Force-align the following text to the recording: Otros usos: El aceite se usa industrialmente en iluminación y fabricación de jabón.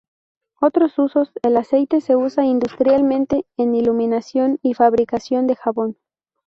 Otros 0.59 0.97
usos: 0.97 1.29
El 1.43 1.57
aceite 1.57 2.01
se 2.01 2.15
usa 2.15 2.43
industrialmente 2.43 3.45
en 3.55 3.75
iluminación 3.75 4.57
y 4.63 4.73
fabricación 4.73 5.45
de 5.45 5.55
jabón. 5.55 5.95